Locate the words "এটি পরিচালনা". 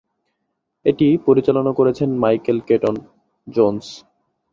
0.85-1.71